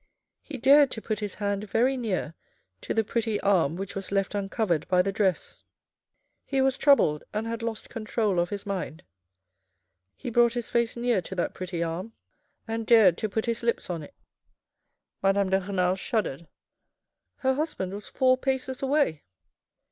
[0.41, 2.33] He dared to put his hand very near
[2.81, 5.63] to the pretty arm which was left uncovered by the dress.
[6.43, 9.03] He was troubled and had lost control of his mind.
[10.15, 12.13] He brought his face near to that pretty arm
[12.67, 14.15] and dared to put his lips on it.
[15.21, 16.47] Madame de Renal shuddered.
[17.35, 19.21] Her husband was four paces away.